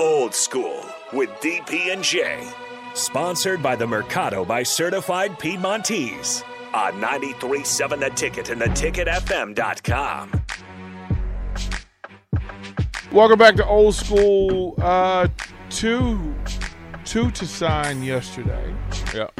[0.00, 2.48] Old School with DP and J.
[2.94, 10.42] Sponsored by the Mercado by Certified Piedmontese on 93.7 The Ticket and theticketfm.com.
[13.10, 14.76] Welcome back to Old School.
[14.78, 15.26] Uh,
[15.68, 16.32] two,
[17.04, 18.72] two to sign yesterday.
[19.12, 19.30] Yeah.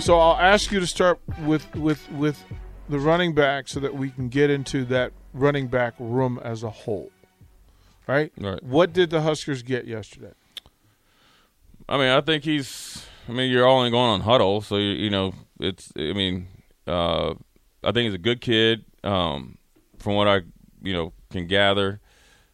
[0.00, 2.42] So I'll ask you to start with with with
[2.88, 6.70] the running back so that we can get into that running back room as a
[6.70, 7.12] whole.
[8.06, 8.32] Right?
[8.38, 8.62] Right.
[8.62, 10.32] What did the Huskers get yesterday?
[11.88, 13.06] I mean, I think he's.
[13.28, 15.92] I mean, you're only going on Hudl, so you, you know it's.
[15.96, 16.48] I mean,
[16.86, 17.34] uh,
[17.82, 18.84] I think he's a good kid.
[19.02, 19.58] Um,
[19.98, 20.40] from what I
[20.82, 22.00] you know can gather,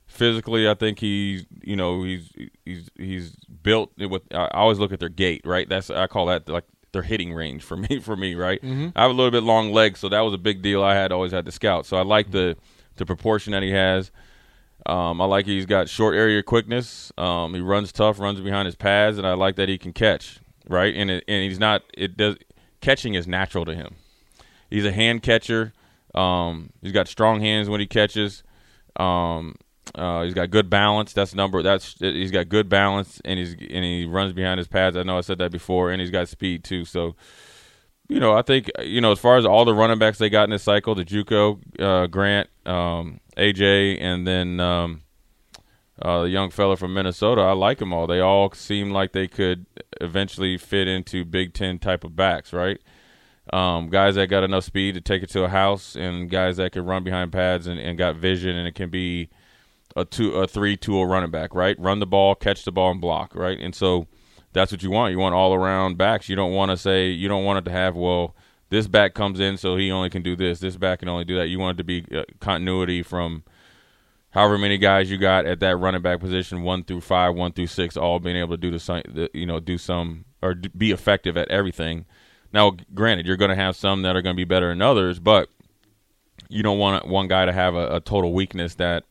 [0.06, 2.30] physically, I think he's you know he's
[2.64, 4.22] he's he's built with.
[4.32, 5.68] I always look at their gait, right?
[5.68, 8.00] That's I call that like their hitting range for me.
[8.00, 8.60] For me, right?
[8.62, 8.88] Mm-hmm.
[8.96, 10.82] I have a little bit long legs, so that was a big deal.
[10.82, 12.56] I had always had to scout, so I like the
[12.96, 14.10] the proportion that he has.
[14.86, 17.12] Um, I like he's got short area quickness.
[17.18, 20.40] Um, he runs tough, runs behind his pads, and I like that he can catch.
[20.68, 21.82] Right, and it, and he's not.
[21.94, 22.36] It does
[22.80, 23.96] catching is natural to him.
[24.70, 25.72] He's a hand catcher.
[26.14, 28.42] Um, he's got strong hands when he catches.
[28.96, 29.56] Um,
[29.94, 31.12] uh, he's got good balance.
[31.12, 31.62] That's number.
[31.62, 34.96] That's he's got good balance, and he's and he runs behind his pads.
[34.96, 36.84] I know I said that before, and he's got speed too.
[36.84, 37.16] So,
[38.10, 40.44] you know, I think you know as far as all the running backs they got
[40.44, 45.02] in this cycle, the JUCO, uh, Grant, um, AJ, and then um,
[46.02, 47.40] uh, the young fella from Minnesota.
[47.42, 48.08] I like them all.
[48.08, 49.64] They all seem like they could
[50.00, 52.80] eventually fit into Big Ten type of backs, right?
[53.52, 56.72] Um, guys that got enough speed to take it to a house, and guys that
[56.72, 59.28] can run behind pads and, and got vision, and it can be
[59.94, 61.78] a two, a three tool running back, right?
[61.78, 63.58] Run the ball, catch the ball, and block, right?
[63.60, 64.08] And so
[64.52, 65.12] that's what you want.
[65.12, 66.28] You want all around backs.
[66.28, 68.34] You don't want to say you don't want it to have well
[68.70, 70.60] this back comes in, so he only can do this.
[70.60, 71.48] This back can only do that.
[71.48, 73.42] You want it to be uh, continuity from
[74.30, 77.66] however many guys you got at that running back position, one through five, one through
[77.66, 81.48] six, all being able to do the, you know, do some or be effective at
[81.48, 82.06] everything.
[82.52, 85.18] Now, granted, you're going to have some that are going to be better than others,
[85.18, 85.48] but
[86.48, 89.04] you don't want one guy to have a, a total weakness that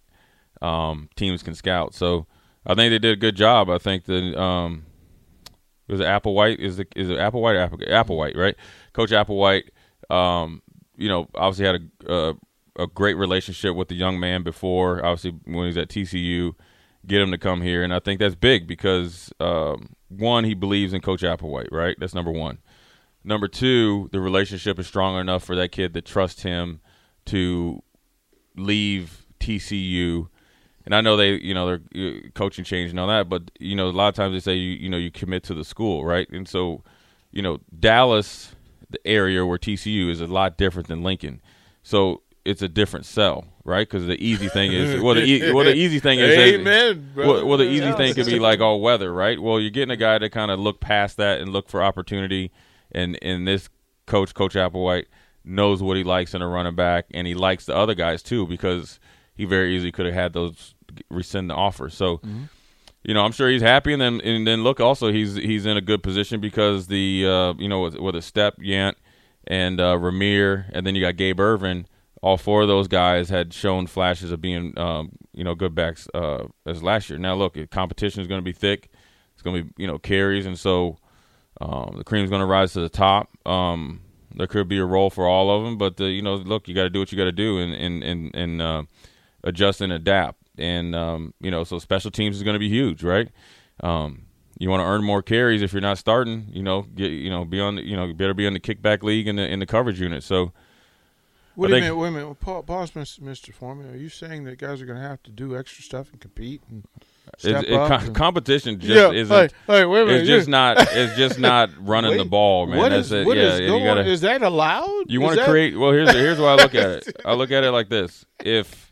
[0.62, 1.94] um, teams can scout.
[1.94, 2.28] So
[2.66, 3.70] I think they did a good job.
[3.70, 4.86] I think the um,
[5.90, 8.56] was it Applewhite is the is it Applewhite or Apple Applewhite right?
[8.94, 9.70] Coach Applewhite,
[10.10, 10.62] um,
[10.96, 12.34] you know, obviously had a, a
[12.80, 15.04] a great relationship with the young man before.
[15.04, 16.54] Obviously, when he was at TCU,
[17.06, 20.94] get him to come here, and I think that's big because um, one, he believes
[20.94, 21.96] in Coach Applewhite, right?
[22.00, 22.60] That's number one.
[23.24, 26.80] Number two, the relationship is strong enough for that kid to trust him
[27.26, 27.84] to
[28.56, 30.30] leave TCU.
[30.90, 33.76] And I know they, you know, their uh, coaching change and all that, but you
[33.76, 36.04] know, a lot of times they say you, you know, you commit to the school,
[36.04, 36.28] right?
[36.32, 36.82] And so,
[37.32, 38.56] you know, Dallas,
[38.90, 41.42] the area where TCU is a lot different than Lincoln,
[41.84, 43.88] so it's a different sell, right?
[43.88, 47.46] Because the easy thing is, well, the, e- well, the easy thing is, Amen, well,
[47.46, 47.96] well, the easy Yeah.
[47.96, 49.40] thing could be like all weather, right?
[49.40, 52.52] Well, you're getting a guy to kind of look past that and look for opportunity,
[52.92, 53.70] and and this
[54.08, 55.06] coach, Coach Applewhite,
[55.46, 58.48] knows what he likes in a running back, and he likes the other guys too
[58.48, 59.00] because
[59.40, 60.76] he very easily could have had those
[61.10, 61.90] rescind the offer.
[61.90, 62.22] So.
[63.02, 65.78] You know, I'm sure he's happy, and then and then look, also he's he's in
[65.78, 68.96] a good position because the uh, you know with, with a step Yant
[69.48, 71.86] and uh, Rahmir, and then you got Gabe Ervin.
[72.22, 76.10] All four of those guys had shown flashes of being, um, you know, good backs
[76.14, 77.18] uh, as last year.
[77.18, 78.90] Now, look, competition is going to be thick.
[79.34, 80.98] It's going to be, you know, carries, and so
[81.62, 83.30] um, the cream's going to rise to the top.
[83.46, 84.02] Um,
[84.36, 86.76] there could be a role for all of them, but uh, you know, look, you
[86.76, 88.84] got to do what you got to do and and and, and uh,
[89.44, 90.38] adjust and adapt.
[90.58, 93.30] And um, you know, so special teams is going to be huge, right?
[93.82, 94.24] Um,
[94.58, 96.48] you want to earn more carries if you're not starting.
[96.52, 99.04] You know, get you know be on the, you know better be on the kickback
[99.04, 100.24] league in the in the coverage unit.
[100.24, 100.52] So
[101.68, 101.98] do you mean?
[101.98, 102.40] Wait a minute.
[102.40, 103.54] Pa- Pause, Mr.
[103.54, 103.92] Foreman.
[103.92, 106.62] Are you saying that guys are going to have to do extra stuff and compete
[106.70, 106.86] and
[107.38, 107.90] step it, up?
[107.90, 109.12] com- and- competition just yeah.
[109.12, 109.36] isn't.
[109.36, 110.22] Hey, hey, wait a minute.
[110.22, 110.78] it's just not.
[110.80, 112.78] It's just not running the ball, man.
[112.78, 113.26] What That's is, it.
[113.26, 114.06] what yeah, is going gotta.
[114.06, 115.06] Is that allowed?
[115.08, 115.78] You want to create.
[115.78, 117.22] Well, here's here's why I look at it.
[117.26, 118.89] I look at it like this: if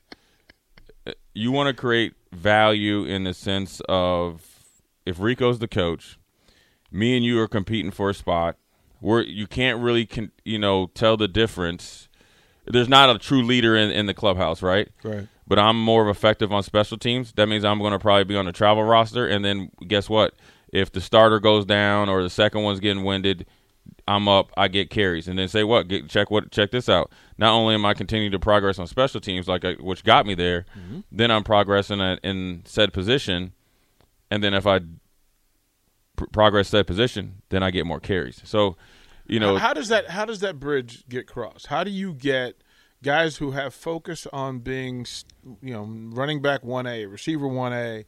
[1.37, 4.41] you want to create value in the sense of
[5.05, 6.17] if Rico's the coach,
[6.91, 8.57] me and you are competing for a spot,
[8.99, 12.09] where you can't really, con- you know, tell the difference.
[12.65, 14.89] There's not a true leader in, in the clubhouse, right?
[15.03, 15.27] Right.
[15.47, 17.31] but I'm more effective on special teams.
[17.33, 19.25] That means I'm going to probably be on the travel roster.
[19.25, 20.33] And then guess what?
[20.73, 23.45] If the starter goes down or the second one's getting winded,
[24.07, 24.51] I'm up.
[24.55, 25.87] I get carries, and then say what?
[25.87, 26.51] Get, check what?
[26.51, 27.11] Check this out.
[27.37, 30.35] Not only am I continuing to progress on special teams, like I, which got me
[30.35, 31.01] there, mm-hmm.
[31.11, 33.53] then I'm progressing at, in said position,
[34.31, 34.79] and then if I
[36.15, 38.41] pr- progress said position, then I get more carries.
[38.45, 38.77] So,
[39.25, 41.67] you know, how does that how does that bridge get crossed?
[41.67, 42.61] How do you get
[43.03, 45.05] guys who have focus on being,
[45.61, 48.05] you know, running back one A, receiver one A?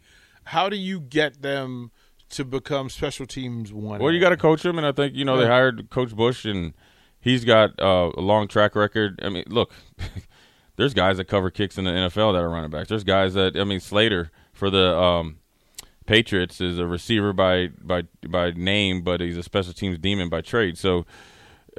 [0.50, 1.92] how do you get them
[2.30, 4.00] to become special teams one?
[4.00, 6.46] Well, you got to coach them, and I think you know they hired Coach Bush,
[6.46, 6.74] and
[7.20, 9.20] he's got uh, a long track record.
[9.24, 9.74] I mean, look,
[10.76, 12.90] there's guys that cover kicks in the NFL that are running backs.
[12.90, 15.38] There's guys that I mean Slater for the um,
[16.06, 20.42] Patriots is a receiver by by by name, but he's a special teams demon by
[20.42, 20.78] trade.
[20.78, 21.06] So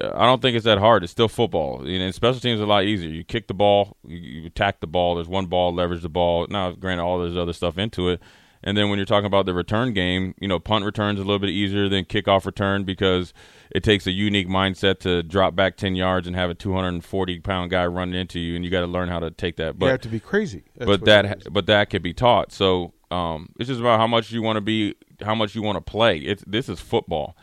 [0.00, 1.02] uh, I don't think it's that hard.
[1.02, 1.86] It's still football.
[1.88, 3.10] You know, special teams is a lot easier.
[3.10, 5.16] You kick the ball, you, you attack the ball.
[5.16, 6.46] There's one ball, leverage the ball.
[6.48, 8.20] Now, granted, all there's other stuff into it.
[8.62, 11.38] And then when you're talking about the return game, you know, punt returns a little
[11.38, 13.32] bit easier than kickoff return because
[13.70, 17.70] it takes a unique mindset to drop back 10 yards and have a 240 pound
[17.70, 19.78] guy run into you, and you got to learn how to take that.
[19.78, 20.64] But you have to be crazy.
[20.76, 22.52] That's but that but that could be taught.
[22.52, 25.76] So um, it's just about how much you want to be, how much you want
[25.76, 26.18] to play.
[26.18, 27.36] It's this is football.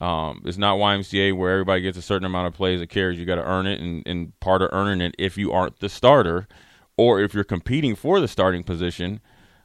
[0.00, 3.18] Um, it's not YMCA where everybody gets a certain amount of plays that carries.
[3.20, 5.88] You got to earn it, and, and part of earning it, if you aren't the
[5.88, 6.48] starter,
[6.96, 9.20] or if you're competing for the starting position,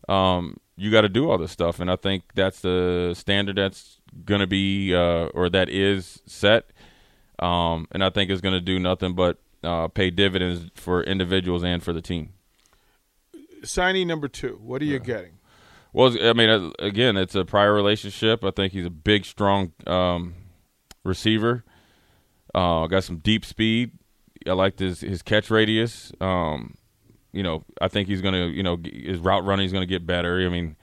[0.07, 1.79] um, you got to do all this stuff.
[1.79, 6.71] And I think that's the standard that's going to be, uh, or that is set.
[7.39, 11.63] Um, and I think it's going to do nothing but uh, pay dividends for individuals
[11.63, 12.33] and for the team.
[13.63, 15.33] Signing number two, what are you getting?
[15.93, 18.43] Well, I mean, uh, again, it's a prior relationship.
[18.43, 20.35] I think he's a big, strong um,
[21.03, 21.63] receiver.
[22.53, 23.91] Uh, got some deep speed.
[24.45, 26.11] I like his his catch radius.
[26.21, 26.75] Um,
[27.31, 30.45] you know, I think he's gonna, you know, his route running is gonna get better.
[30.45, 30.75] I mean,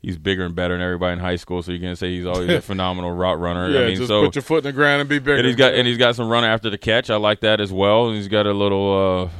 [0.00, 2.48] he's bigger and better than everybody in high school, so you're gonna say he's always
[2.48, 3.68] a phenomenal route runner.
[3.68, 5.36] yeah, I mean, just so put your foot in the ground and be bigger.
[5.36, 7.10] and he's got and he's got some run after the catch.
[7.10, 8.08] I like that as well.
[8.08, 9.30] And he's got a little, uh,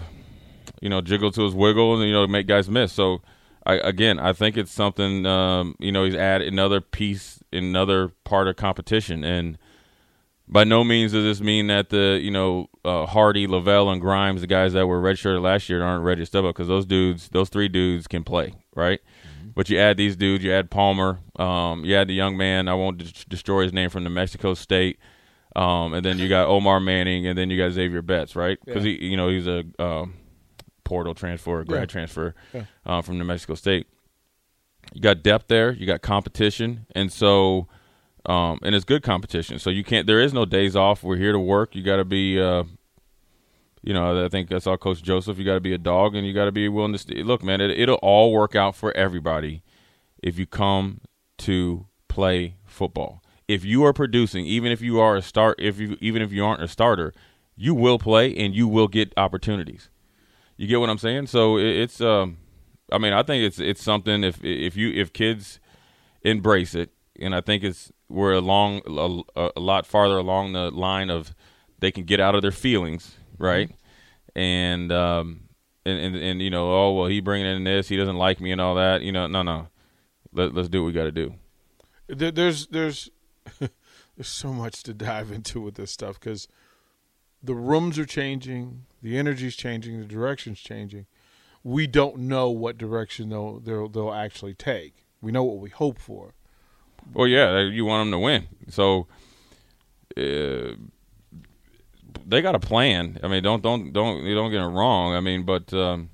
[0.81, 2.93] you know, jiggle to his wiggle, and you know, make guys miss.
[2.93, 3.23] So,
[3.65, 5.25] I, again, I think it's something.
[5.27, 9.59] Um, you know, he's added another piece, another part of competition, and
[10.49, 14.41] by no means does this mean that the you know uh, Hardy, Lavelle, and Grimes,
[14.41, 17.29] the guys that were redshirted last year, aren't ready to step up because those dudes,
[17.31, 19.01] those three dudes, can play, right?
[19.55, 22.69] But you add these dudes, you add Palmer, um, you add the young man.
[22.69, 24.99] I won't destroy his name from New Mexico State,
[25.57, 28.59] um, and then you got Omar Manning, and then you got Xavier Betts, right?
[28.65, 28.93] Because Yeah.
[28.99, 30.15] he, you know, he's a um,
[30.85, 31.87] portal transfer, a grad Yeah.
[31.87, 32.65] transfer Yeah.
[32.85, 33.87] uh, from New Mexico State.
[34.93, 37.67] You got depth there, you got competition, and so,
[38.27, 39.59] um, and it's good competition.
[39.59, 40.07] So you can't.
[40.07, 41.03] There is no days off.
[41.03, 41.75] We're here to work.
[41.75, 42.41] You got to be.
[42.41, 42.65] Uh,
[43.83, 45.39] you know, I think that's all Coach Joseph.
[45.39, 47.61] You got to be a dog, and you got to be willing to look, man.
[47.61, 49.63] It, it'll all work out for everybody
[50.23, 51.01] if you come
[51.39, 53.23] to play football.
[53.47, 56.45] If you are producing, even if you are a start, if you even if you
[56.45, 57.13] aren't a starter,
[57.55, 59.89] you will play and you will get opportunities.
[60.57, 61.29] You get what I'm saying?
[61.29, 62.39] So it, it's, um,
[62.91, 65.61] I mean, I think it's it's something if if you if kids
[66.23, 66.91] embrace it,
[67.21, 68.83] and I think it's we're along
[69.37, 71.35] a, a lot farther along the line of
[71.79, 73.71] they can get out of their feelings, right?
[74.35, 75.49] And um,
[75.85, 78.53] and, and and you know, oh well, he bringing in this, he doesn't like me
[78.53, 79.03] and all that.
[79.03, 79.69] You know, no, no,
[80.33, 81.35] Let, let's do what we got to do.
[82.09, 83.11] There- there's there's
[83.59, 86.49] there's so much to dive into with this stuff because
[87.43, 91.07] the rooms are changing, the energy's changing, the direction's changing.
[91.63, 95.05] We don't know what direction they'll they'll, they'll actually take.
[95.21, 96.35] We know what we hope for.
[97.13, 99.07] Well, yeah, you want them to win, so
[100.17, 100.75] uh,
[102.27, 103.19] they got a plan.
[103.23, 105.15] I mean, don't don't don't you don't get it wrong.
[105.15, 106.11] I mean, but um,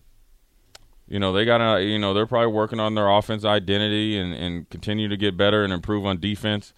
[1.08, 4.34] you know they got to you know they're probably working on their offense identity and
[4.34, 6.72] and continue to get better and improve on defense.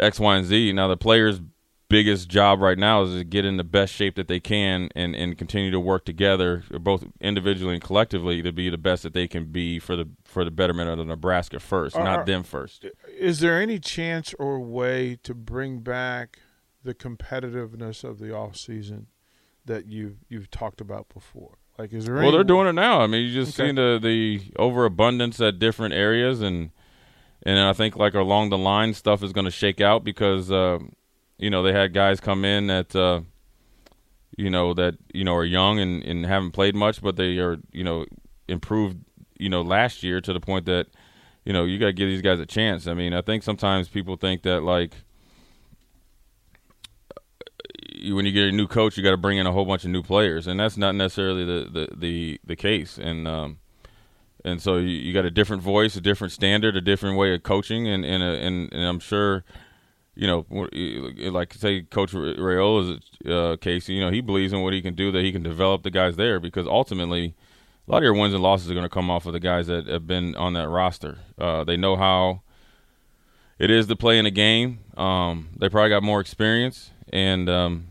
[0.00, 0.72] X, Y, and Z.
[0.72, 1.40] Now the players'
[1.88, 5.16] biggest job right now is to get in the best shape that they can and
[5.16, 9.26] and continue to work together, both individually and collectively, to be the best that they
[9.26, 12.42] can be for the for the betterment of the Nebraska first, Are- not are- them
[12.44, 12.86] first.
[13.18, 16.38] Is there any chance or way to bring back
[16.84, 19.08] the competitiveness of the off season
[19.64, 21.58] that you've you've talked about before?
[21.78, 22.16] Like, is there?
[22.16, 23.00] Well, they're doing it now.
[23.00, 23.68] I mean, you just Okay.
[23.68, 26.70] seen the the overabundance at different areas, and
[27.42, 30.78] and I think like along the line stuff is going to shake out because uh,
[31.38, 33.20] you know they had guys come in that uh,
[34.36, 37.58] you know that you know are young and, and haven't played much, but they are
[37.72, 38.06] you know
[38.48, 38.98] improved
[39.38, 40.86] you know last year to the point that
[41.44, 42.86] you know you got to give these guys a chance.
[42.86, 44.92] I mean, I think sometimes people think that like
[48.12, 49.90] when you get a new coach, you got to bring in a whole bunch of
[49.90, 52.98] new players, and that's not necessarily the the the, the case.
[52.98, 53.58] And um,
[54.44, 57.42] and so you, you got a different voice, a different standard, a different way of
[57.42, 59.44] coaching, and and a, and, and I'm sure.
[60.20, 60.46] You know,
[61.30, 63.88] like say, Coach Raiola's uh, case.
[63.88, 66.16] You know, he believes in what he can do, that he can develop the guys
[66.16, 67.36] there, because ultimately,
[67.88, 69.66] a lot of your wins and losses are going to come off of the guys
[69.68, 71.18] that have been on that roster.
[71.38, 72.42] Uh, they know how
[73.58, 74.80] it is to play in a game.
[74.96, 77.86] Um, they probably got more experience, and um,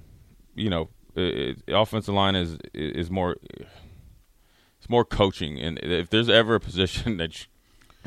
[0.54, 3.38] you know, it, it, offensive line is is more
[4.77, 5.60] it's more coaching.
[5.60, 7.46] And if there's ever a position that you,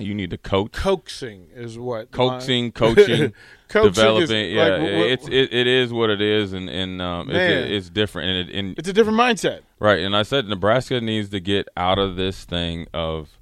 [0.01, 0.73] You need to coach.
[0.73, 3.33] Coaxing is what Coaxing, coaching,
[3.69, 4.51] Coaching developing.
[4.55, 7.91] yeah, like, what- it's it, it is what it is, and and um, it's, it's
[7.91, 8.29] different.
[8.31, 9.61] And, it, and It's a different mindset.
[9.79, 13.39] Right, and I said Nebraska needs to get out of this thing of,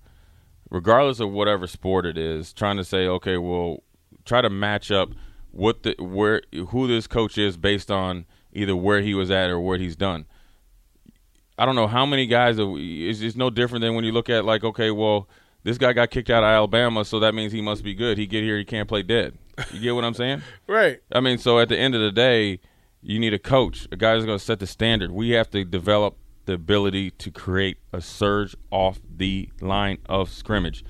[0.70, 3.82] regardless of whatever sport it is, trying to say, okay, well,
[4.24, 5.10] try to match up
[5.50, 9.58] what the where who this coach is based on either where he was at or
[9.60, 10.26] what he's done.
[11.60, 12.58] I don't know how many guys.
[12.58, 15.28] We, it's, it's no different than when you look at like, okay, well,
[15.64, 18.18] this guy got kicked out of Alabama, so that means he must be good.
[18.18, 19.36] He get here, he can't play dead.
[19.72, 20.42] You get what I'm saying?
[20.66, 21.00] Right.
[21.10, 22.60] I mean, so at the end of the day,
[23.02, 25.10] you need a coach, a guy who's going to set the standard.
[25.10, 30.84] We have to develop the ability to create a surge off the line of scrimmage,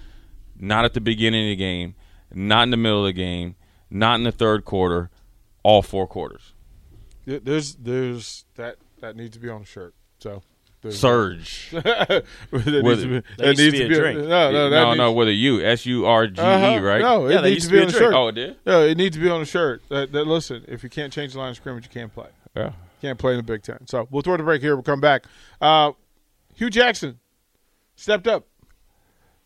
[0.58, 1.94] not at the beginning of the game,
[2.32, 3.54] not in the middle of the game,
[3.90, 5.10] not in the third quarter,
[5.62, 6.54] all four quarters.
[7.24, 9.94] There's there's that that needs to be on a shirt.
[10.18, 10.42] So
[10.90, 11.70] Surge.
[11.72, 14.20] that needs to be, that used to be a drink.
[14.20, 16.80] No, no, that no, needs, no, with a U, S U R G E, Uh-huh.
[16.80, 17.00] right?
[17.00, 18.14] No, it that needs to be to on a a shirt.
[18.14, 18.56] Oh, it did.
[18.64, 19.82] No, it needs to be on a shirt.
[19.88, 22.28] That, that listen, if you can't change the line of scrimmage, you can't play.
[22.54, 22.72] Yeah.
[23.00, 23.86] Can't play in the Big Ten.
[23.86, 24.76] So we'll throw the break here.
[24.76, 25.24] We'll come back.
[25.60, 25.92] Uh,
[26.54, 27.18] Hugh Jackson
[27.96, 28.46] stepped up.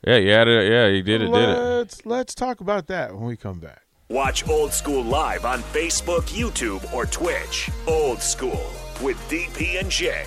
[0.06, 0.70] Yeah, he had it.
[0.70, 1.26] Yeah, he did it.
[1.26, 1.58] Did it.
[1.58, 3.82] Let's let's talk about that when we come back.
[4.08, 7.70] Watch Old School live on Facebook, YouTube, or Twitch.
[7.86, 8.70] Old School
[9.00, 10.26] with DP and J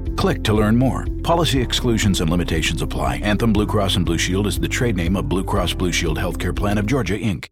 [0.17, 1.05] Click to learn more.
[1.23, 3.17] Policy exclusions and limitations apply.
[3.17, 6.17] Anthem Blue Cross and Blue Shield is the trade name of Blue Cross Blue Shield
[6.17, 7.51] Healthcare Plan of Georgia, Inc.